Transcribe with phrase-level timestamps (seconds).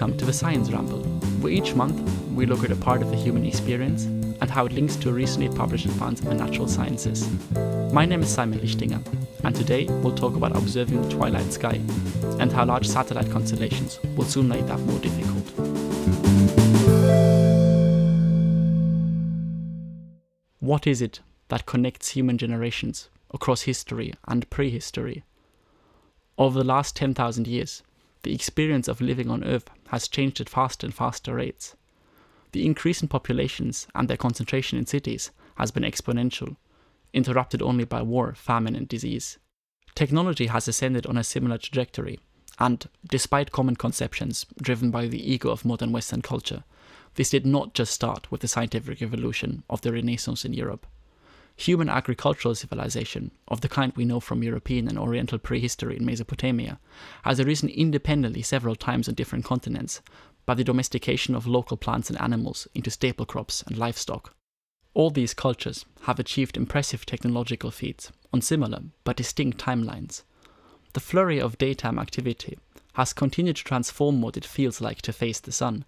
[0.00, 1.02] Welcome to the Science Ramble,
[1.40, 2.00] where each month
[2.32, 5.12] we look at a part of the human experience and how it links to a
[5.12, 7.28] recently published advance in the natural sciences.
[7.92, 9.02] My name is Simon Lichtinger,
[9.42, 11.80] and today we'll talk about observing the twilight sky
[12.38, 15.44] and how large satellite constellations will soon make that more difficult.
[20.60, 25.24] What is it that connects human generations across history and prehistory?
[26.38, 27.82] Over the last 10,000 years,
[28.22, 31.76] the experience of living on Earth has changed at faster and faster rates.
[32.52, 36.56] The increase in populations and their concentration in cities has been exponential,
[37.12, 39.38] interrupted only by war, famine, and disease.
[39.94, 42.20] Technology has ascended on a similar trajectory,
[42.58, 46.64] and despite common conceptions driven by the ego of modern Western culture,
[47.14, 50.86] this did not just start with the scientific revolution of the Renaissance in Europe.
[51.58, 56.78] Human agricultural civilization, of the kind we know from European and Oriental prehistory in Mesopotamia,
[57.24, 60.00] has arisen independently several times on different continents
[60.46, 64.36] by the domestication of local plants and animals into staple crops and livestock.
[64.94, 70.22] All these cultures have achieved impressive technological feats on similar but distinct timelines.
[70.92, 72.56] The flurry of daytime activity
[72.92, 75.84] has continued to transform what it feels like to face the sun,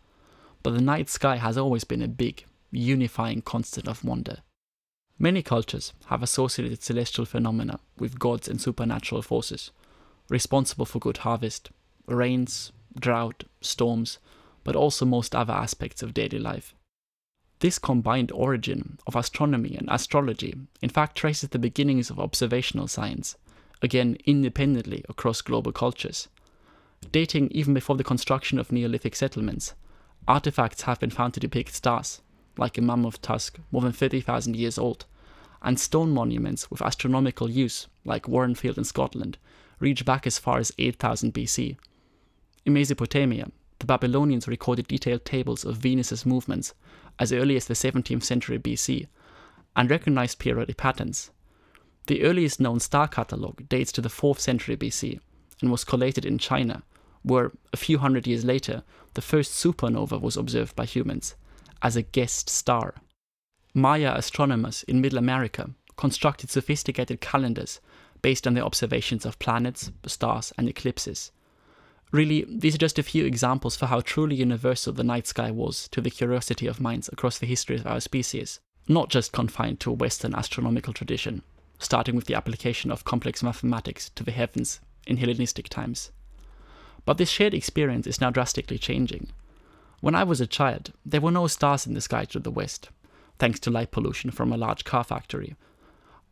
[0.65, 4.39] but the night sky has always been a big, unifying constant of wonder.
[5.23, 9.71] Many cultures have associated celestial phenomena with gods and supernatural forces,
[10.31, 11.71] responsible for good harvest,
[12.07, 14.19] rains, drought, storms,
[14.65, 16.75] but also most other aspects of daily life.
[17.59, 23.37] This combined origin of astronomy and astrology in fact traces the beginnings of observational science,
[23.83, 26.29] again independently across global cultures.
[27.13, 29.75] Dating even before the construction of Neolithic settlements,
[30.27, 32.23] artifacts have been found to depict stars,
[32.57, 35.07] like a mammoth tusk more than 30,000 years old,
[35.63, 39.39] and stone monuments with astronomical use, like Warren Field in Scotland,
[39.79, 41.77] reach back as far as 8000 BC.
[42.65, 46.75] In Mesopotamia, the Babylonians recorded detailed tables of Venus's movements
[47.19, 49.07] as early as the 17th century BC
[49.75, 51.31] and recognized periodic patterns.
[52.07, 55.21] The earliest known star catalogue dates to the 4th century BC
[55.63, 56.83] and was collated in China,
[57.23, 58.83] where, a few hundred years later,
[59.15, 61.35] the first supernova was observed by humans
[61.83, 62.95] as a guest star.
[63.75, 67.81] Maya astronomers in Middle America constructed sophisticated calendars
[68.23, 71.31] based on their observations of planets, stars, and eclipses.
[72.13, 75.89] Really, these are just a few examples for how truly universal the night sky was
[75.89, 78.59] to the curiosity of minds across the history of our species,
[78.89, 81.43] not just confined to a Western astronomical tradition,
[81.79, 86.11] starting with the application of complex mathematics to the heavens in Hellenistic times.
[87.05, 89.29] But this shared experience is now drastically changing.
[90.01, 92.89] When I was a child, there were no stars in the sky to the west,
[93.39, 95.57] thanks to light pollution from a large car factory.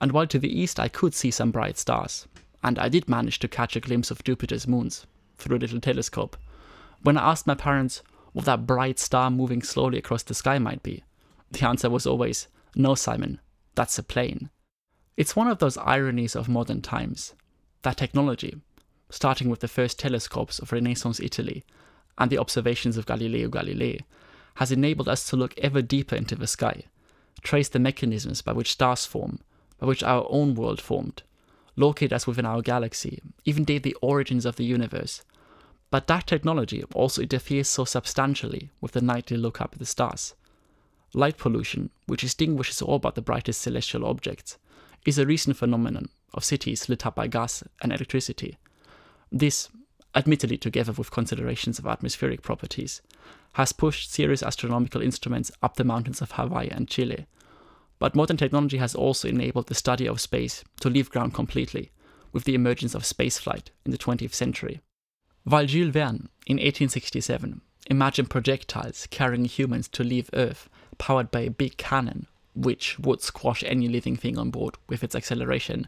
[0.00, 2.26] And while to the east I could see some bright stars,
[2.62, 5.06] and I did manage to catch a glimpse of Jupiter's moons
[5.36, 6.36] through a little telescope,
[7.02, 8.02] when I asked my parents
[8.32, 11.04] what that bright star moving slowly across the sky might be,
[11.50, 13.38] the answer was always, No, Simon,
[13.74, 14.48] that's a plane.
[15.16, 17.34] It's one of those ironies of modern times
[17.82, 18.56] that technology,
[19.10, 21.64] starting with the first telescopes of Renaissance Italy
[22.18, 24.00] and the observations of Galileo Galilei,
[24.56, 26.84] has enabled us to look ever deeper into the sky
[27.42, 29.40] trace the mechanisms by which stars form,
[29.78, 31.22] by which our own world formed,
[31.76, 35.22] locate us within our galaxy, even date the origins of the universe.
[35.90, 40.34] But that technology also interferes so substantially with the nightly look up at the stars.
[41.14, 44.58] Light pollution, which extinguishes all but the brightest celestial objects,
[45.06, 48.58] is a recent phenomenon of cities lit up by gas and electricity.
[49.32, 49.70] This,
[50.18, 53.00] admittedly together with considerations of atmospheric properties,
[53.52, 57.26] has pushed serious astronomical instruments up the mountains of Hawaii and Chile.
[58.00, 61.92] But modern technology has also enabled the study of space to leave ground completely,
[62.32, 64.80] with the emergence of spaceflight in the 20th century.
[65.44, 70.68] While Jules Verne, in 1867, imagined projectiles carrying humans to leave Earth
[70.98, 75.14] powered by a big cannon, which would squash any living thing on board with its
[75.14, 75.86] acceleration,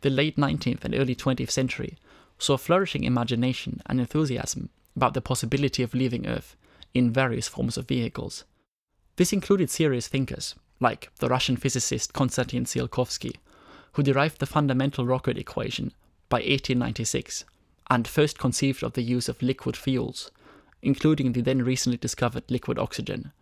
[0.00, 1.98] the late 19th and early 20th century
[2.38, 6.56] saw flourishing imagination and enthusiasm about the possibility of leaving Earth
[6.94, 8.44] in various forms of vehicles.
[9.16, 13.36] This included serious thinkers, like the Russian physicist Konstantin Tsiolkovsky,
[13.92, 15.92] who derived the fundamental rocket equation
[16.28, 17.44] by 1896
[17.88, 20.30] and first conceived of the use of liquid fuels,
[20.82, 23.32] including the then recently discovered liquid oxygen.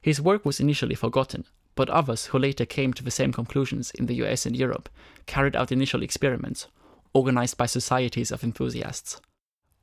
[0.00, 1.44] His work was initially forgotten,
[1.74, 4.88] but others who later came to the same conclusions in the US and Europe
[5.26, 6.66] carried out initial experiments,
[7.12, 9.20] organized by societies of enthusiasts.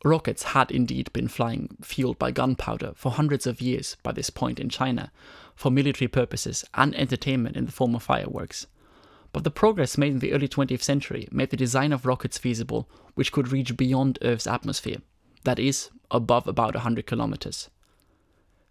[0.03, 4.59] Rockets had indeed been flying fueled by gunpowder for hundreds of years by this point
[4.59, 5.11] in China,
[5.55, 8.67] for military purposes and entertainment in the form of fireworks.
[9.33, 12.89] But the progress made in the early 20th century made the design of rockets feasible
[13.15, 14.97] which could reach beyond Earth's atmosphere,
[15.43, 17.69] that is, above about 100 kilometers.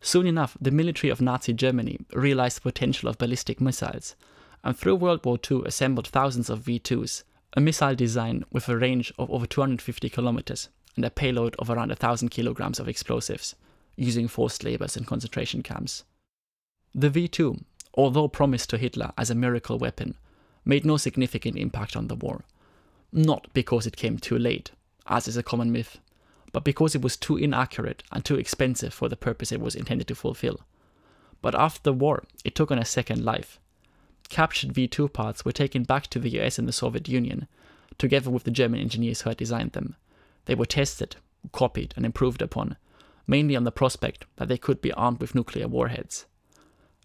[0.00, 4.14] Soon enough, the military of Nazi Germany realized the potential of ballistic missiles,
[4.62, 7.24] and through World War II assembled thousands of V 2s,
[7.56, 11.88] a missile design with a range of over 250 kilometers and a payload of around
[11.88, 13.54] 1,000 kilograms of explosives,
[13.96, 16.04] using forced labors in concentration camps.
[16.94, 17.56] The V 2,
[17.94, 20.16] although promised to Hitler as a miracle weapon,
[20.66, 22.44] made no significant impact on the war.
[23.10, 24.72] Not because it came too late,
[25.06, 25.98] as is a common myth,
[26.52, 30.08] but because it was too inaccurate and too expensive for the purpose it was intended
[30.08, 30.60] to fulfill.
[31.40, 33.58] But after the war, it took on a second life.
[34.28, 37.46] Captured V 2 parts were taken back to the US and the Soviet Union,
[37.98, 39.96] together with the German engineers who had designed them.
[40.46, 41.16] They were tested,
[41.52, 42.76] copied, and improved upon,
[43.26, 46.26] mainly on the prospect that they could be armed with nuclear warheads.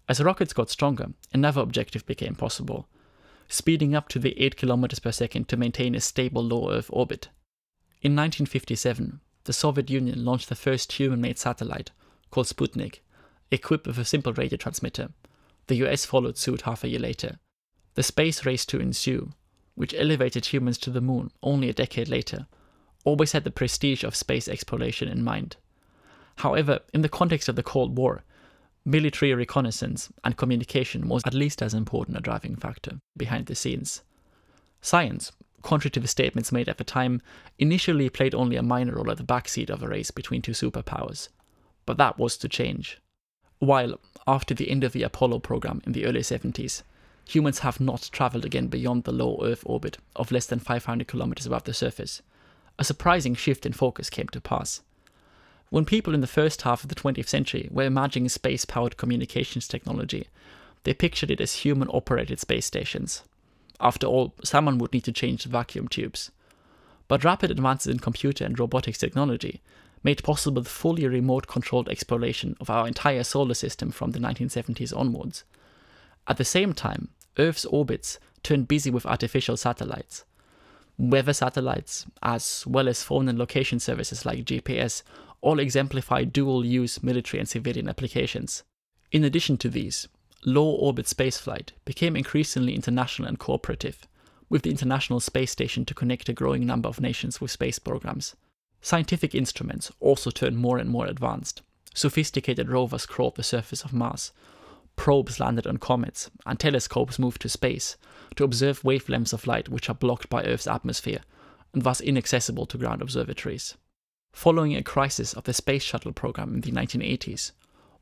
[0.08, 2.88] As rockets got stronger, another objective became possible
[3.52, 7.28] speeding up to the 8 km per second to maintain a stable low Earth orbit.
[8.00, 11.90] In 1957, the Soviet Union launched the first human made satellite,
[12.30, 13.00] called Sputnik,
[13.50, 15.10] equipped with a simple radio transmitter.
[15.66, 17.38] The US followed suit half a year later.
[17.94, 19.32] The space race to ensue,
[19.74, 22.46] which elevated humans to the moon only a decade later,
[23.04, 25.56] always had the prestige of space exploration in mind.
[26.36, 28.22] However, in the context of the Cold War,
[28.84, 34.02] military reconnaissance and communication was at least as important a driving factor behind the scenes.
[34.80, 35.32] Science,
[35.62, 37.22] contrary to the statements made at the time,
[37.58, 41.28] initially played only a minor role at the backseat of a race between two superpowers.
[41.86, 43.00] But that was to change.
[43.58, 46.82] While, after the end of the Apollo program in the early 70s,
[47.28, 51.46] humans have not travelled again beyond the low Earth orbit of less than 500 kilometers
[51.46, 52.22] above the surface,
[52.78, 54.80] a surprising shift in focus came to pass.
[55.70, 59.66] When people in the first half of the 20th century were imagining space powered communications
[59.66, 60.28] technology,
[60.84, 63.22] they pictured it as human operated space stations.
[63.80, 66.30] After all, someone would need to change the vacuum tubes.
[67.08, 69.60] But rapid advances in computer and robotics technology
[70.02, 74.96] made possible the fully remote controlled exploration of our entire solar system from the 1970s
[74.96, 75.44] onwards.
[76.26, 77.08] At the same time,
[77.38, 80.24] Earth's orbits turned busy with artificial satellites.
[80.98, 85.02] Weather satellites, as well as phone and location services like GPS,
[85.40, 88.62] all exemplify dual use military and civilian applications.
[89.10, 90.08] In addition to these,
[90.44, 94.06] low orbit spaceflight became increasingly international and cooperative,
[94.48, 98.36] with the International Space Station to connect a growing number of nations with space programs.
[98.84, 101.62] Scientific instruments also turned more and more advanced.
[101.94, 104.32] Sophisticated rovers crawled the surface of Mars,
[104.96, 107.96] probes landed on comets, and telescopes moved to space
[108.34, 111.20] to observe wavelengths of light which are blocked by Earth's atmosphere
[111.72, 113.76] and thus inaccessible to ground observatories.
[114.32, 117.52] Following a crisis of the Space Shuttle program in the 1980s,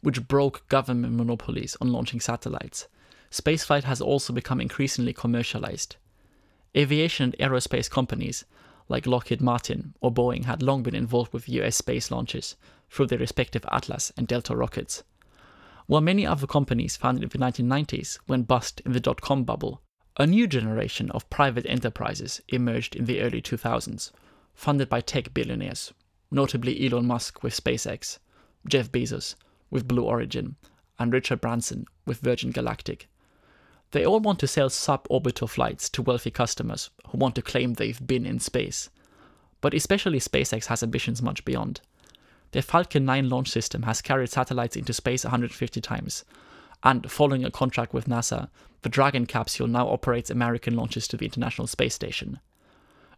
[0.00, 2.88] which broke government monopolies on launching satellites,
[3.30, 5.96] spaceflight has also become increasingly commercialized.
[6.76, 8.44] Aviation and aerospace companies
[8.90, 12.56] like Lockheed Martin or Boeing had long been involved with US space launches
[12.90, 15.02] through their respective Atlas and Delta rockets.
[15.86, 19.80] While many other companies founded in the 1990s went bust in the dot com bubble,
[20.18, 24.10] a new generation of private enterprises emerged in the early 2000s,
[24.52, 25.94] funded by tech billionaires
[26.30, 28.18] notably Elon Musk with SpaceX,
[28.68, 29.34] Jeff Bezos
[29.70, 30.56] with Blue Origin,
[30.98, 33.08] and Richard Branson with Virgin Galactic.
[33.92, 38.06] They all want to sell suborbital flights to wealthy customers who want to claim they've
[38.06, 38.90] been in space.
[39.60, 41.80] But especially SpaceX has ambitions much beyond.
[42.52, 46.24] Their Falcon 9 launch system has carried satellites into space 150 times,
[46.82, 48.48] and following a contract with NASA,
[48.82, 52.40] the Dragon capsule now operates American launches to the International Space Station.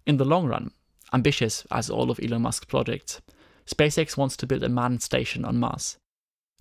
[0.06, 0.72] In the long run,
[1.12, 3.20] Ambitious as all of Elon Musk's projects,
[3.66, 5.98] SpaceX wants to build a manned station on Mars.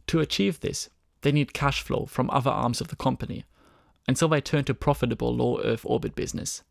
[0.08, 0.90] To achieve this,
[1.22, 3.46] they need cash flow from other arms of the company,
[4.14, 6.64] so they turn to profitable low Earth orbit business.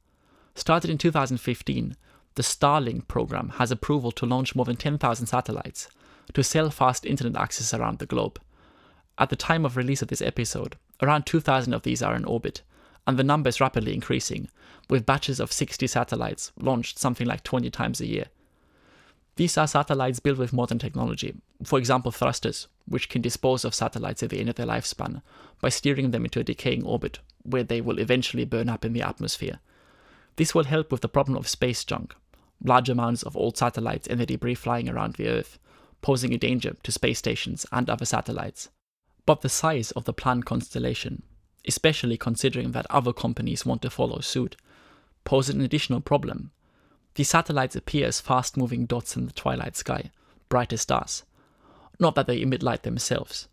[0.54, 1.96] Started in 2015,
[2.34, 5.88] the Starlink program has approval to launch more than 10,000 satellites
[6.32, 8.40] to sell fast internet access around the globe.
[9.18, 12.62] At the time of release of this episode, around 2,000 of these are in orbit,
[13.06, 14.48] and the number is rapidly increasing,
[14.88, 18.26] with batches of 60 satellites launched something like 20 times a year.
[19.36, 24.22] These are satellites built with modern technology, for example, thrusters, which can dispose of satellites
[24.22, 25.22] at the end of their lifespan
[25.60, 29.02] by steering them into a decaying orbit, where they will eventually burn up in the
[29.02, 29.60] atmosphere.
[30.36, 32.14] This will help with the problem of space junk,
[32.64, 35.58] large amounts of old satellites and the debris flying around the Earth,
[36.02, 38.70] posing a danger to space stations and other satellites.
[39.26, 41.22] But the size of the planned constellation
[41.66, 44.56] especially considering that other companies want to follow suit,
[45.24, 46.50] poses an additional problem.
[47.14, 50.10] These satellites appear as fast moving dots in the twilight sky,
[50.48, 51.24] bright as stars.
[52.00, 53.46] Not that they emit light themselves.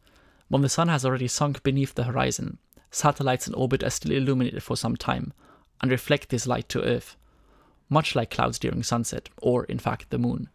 [0.47, 2.57] When the sun has already sunk beneath the horizon,
[2.89, 5.33] satellites in orbit are still illuminated for some time
[5.81, 7.17] and reflect this light to Earth,
[7.89, 10.49] much like clouds during sunset, or in fact the moon.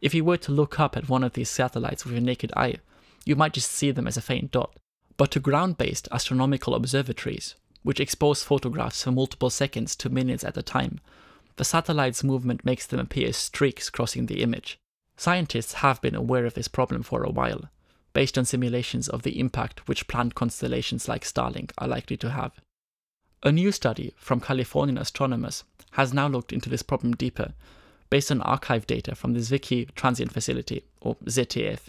[0.00, 2.76] If you were to look up at one of these satellites with your naked eye,
[3.24, 4.76] you might just see them as a faint dot.
[5.16, 10.56] But to ground based astronomical observatories, which expose photographs for multiple seconds to minutes at
[10.56, 11.00] a time,
[11.56, 14.78] the satellite's movement makes them appear as streaks crossing the image.
[15.16, 17.70] Scientists have been aware of this problem for a while,
[18.12, 22.52] based on simulations of the impact which planned constellations like Starlink are likely to have.
[23.42, 27.54] A new study from Californian astronomers has now looked into this problem deeper,
[28.10, 31.88] based on archive data from the Zwicky Transient Facility, or ZTF.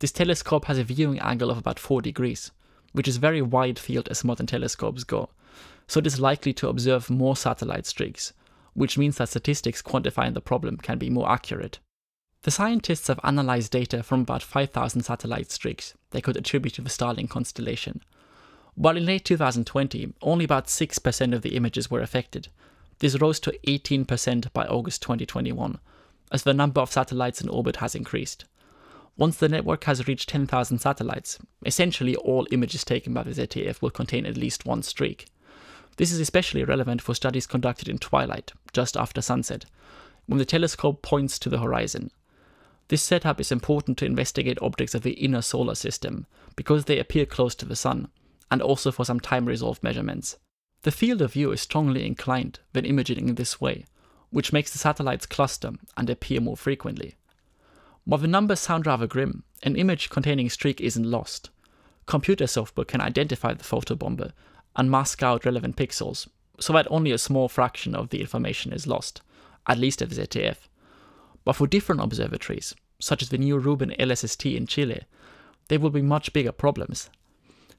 [0.00, 2.50] This telescope has a viewing angle of about 4 degrees,
[2.92, 5.30] which is very wide field as modern telescopes go,
[5.86, 8.32] so it is likely to observe more satellite streaks,
[8.74, 11.78] which means that statistics quantifying the problem can be more accurate.
[12.42, 16.88] The scientists have analyzed data from about 5,000 satellite streaks they could attribute to the
[16.88, 18.02] Starlink constellation.
[18.74, 22.48] While in late 2020, only about 6% of the images were affected,
[23.00, 25.80] this rose to 18% by August 2021,
[26.32, 28.46] as the number of satellites in orbit has increased.
[29.18, 33.90] Once the network has reached 10,000 satellites, essentially all images taken by the ZTF will
[33.90, 35.26] contain at least one streak.
[35.98, 39.66] This is especially relevant for studies conducted in twilight, just after sunset,
[40.24, 42.10] when the telescope points to the horizon.
[42.90, 47.24] This setup is important to investigate objects of the inner solar system, because they appear
[47.24, 48.08] close to the Sun,
[48.50, 50.38] and also for some time resolved measurements.
[50.82, 53.84] The field of view is strongly inclined when imaging in this way,
[54.30, 57.14] which makes the satellites cluster and appear more frequently.
[58.02, 61.50] While the numbers sound rather grim, an image containing streak isn't lost.
[62.06, 64.32] Computer software can identify the photobomber
[64.74, 66.26] and mask out relevant pixels,
[66.58, 69.22] so that only a small fraction of the information is lost,
[69.68, 70.56] at least at the ZTF.
[71.50, 75.00] But for different observatories, such as the new Rubin LSST in Chile,
[75.66, 77.10] there will be much bigger problems.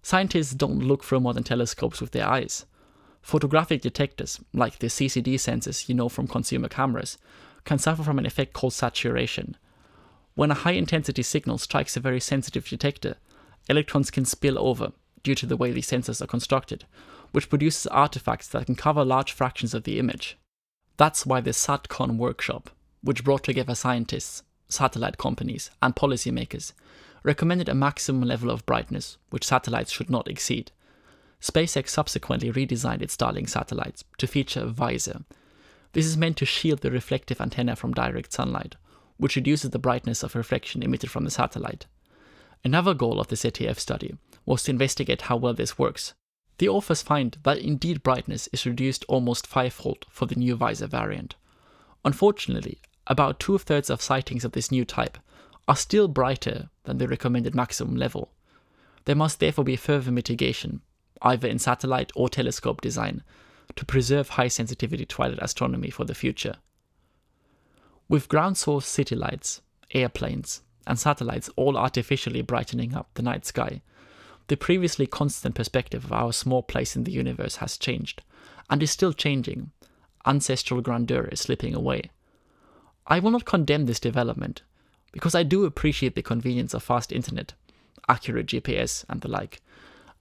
[0.02, 2.66] Scientists don't look through modern telescopes with their eyes.
[3.22, 7.18] Photographic detectors, like the CCD sensors you know from consumer cameras,
[7.64, 9.56] can suffer from an effect called saturation.
[10.36, 13.16] When a high intensity signal strikes a very sensitive detector,
[13.70, 14.92] electrons can spill over
[15.24, 16.84] due to the way these sensors are constructed,
[17.32, 20.38] which produces artifacts that can cover large fractions of the image.
[20.98, 22.70] That's why the SATCON workshop,
[23.04, 26.74] which brought together scientists, satellite companies, and policymakers,
[27.24, 30.72] recommended a maximum level of brightness which satellites should not exceed.
[31.42, 35.22] SpaceX subsequently redesigned its Starlink satellites to feature a visor.
[35.94, 38.76] This is meant to shield the reflective antenna from direct sunlight,
[39.18, 41.86] which reduces the brightness of reflection emitted from the satellite.
[42.64, 44.16] Another goal of the ZTF study
[44.46, 46.14] was to investigate how well this works.
[46.60, 51.36] The authors find that indeed brightness is reduced almost fivefold for the new visor variant.
[52.06, 55.18] Unfortunately, about two thirds of sightings of this new type
[55.68, 58.32] are still brighter than the recommended maximum level.
[59.06, 60.82] There must therefore be further mitigation
[61.22, 63.24] either in satellite or telescope design,
[63.76, 66.56] to preserve high sensitivity twilight astronomy for the future.
[68.10, 69.62] With ground source city lights,
[69.94, 73.82] airplanes, and satellites all artificially brightening up the night sky,
[74.48, 78.22] the previously constant perspective of our small place in the universe has changed,
[78.70, 79.72] and is still changing.
[80.26, 82.10] Ancestral grandeur is slipping away.
[83.12, 84.62] I will not condemn this development,
[85.12, 87.52] because I do appreciate the convenience of fast internet,
[88.08, 89.62] accurate GPS, and the like,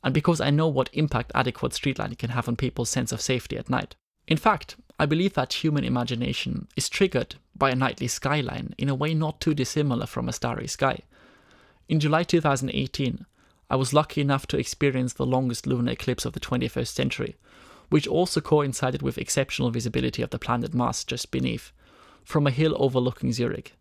[0.03, 3.21] and because I know what impact adequate street lighting can have on people's sense of
[3.21, 3.95] safety at night.
[4.27, 8.97] In fact, I believe that human imagination is triggered by a nightly skyline in a
[8.97, 10.99] way not too dissimilar from a starry sky.
[11.89, 13.25] In July 2018,
[13.71, 17.37] I was lucky enough to experience the longest lunar eclipse of the 21st century,
[17.89, 21.71] which also coincided with exceptional visibility of the planet Mars just beneath,
[22.25, 23.77] from a hill overlooking Zurich.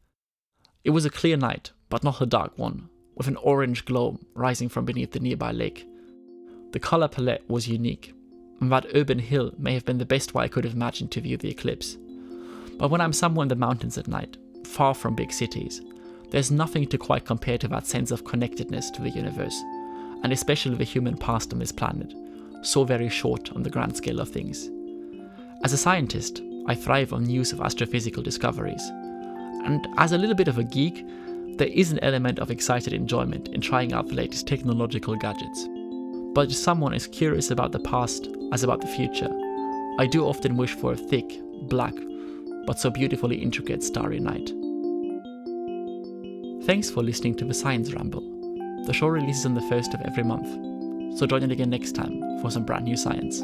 [0.83, 4.69] It was a clear night, but not a dark one, with an orange glow rising
[4.69, 5.85] from beneath the nearby lake.
[6.71, 8.13] The colour palette was unique,
[8.61, 11.21] and that urban hill may have been the best way I could have imagined to
[11.21, 11.97] view the eclipse.
[12.77, 15.81] But when I'm somewhere in the mountains at night, far from big cities,
[16.31, 19.59] there's nothing to quite compare to that sense of connectedness to the universe,
[20.23, 22.13] and especially the human past on this planet,
[22.61, 24.69] so very short on the grand scale of things.
[25.63, 28.87] As a scientist, I thrive on news of astrophysical discoveries,
[29.65, 31.05] and as a little bit of a geek,
[31.57, 35.67] there is an element of excited enjoyment in trying out the latest technological gadgets
[36.33, 39.29] but someone as curious about the past as about the future.
[39.97, 41.93] I do often wish for a thick, black,
[42.65, 44.49] but so beautifully intricate starry night.
[46.65, 48.21] Thanks for listening to the Science Ramble.
[48.85, 52.21] The show releases on the first of every month, so join in again next time
[52.41, 53.41] for some brand new science.